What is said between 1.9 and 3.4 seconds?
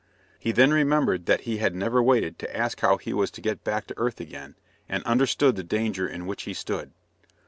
waited to ask how he was to